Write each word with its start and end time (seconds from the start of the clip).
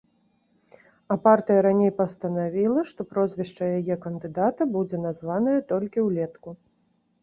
А 1.15 1.17
партыя 1.27 1.59
раней 1.67 1.91
пастанавіла, 1.99 2.87
што 2.89 3.07
прозвішча 3.13 3.71
яе 3.79 4.01
кандыдата 4.09 4.71
будзе 4.75 4.97
названае 5.09 5.57
толькі 5.73 5.99
ўлетку. 6.13 6.61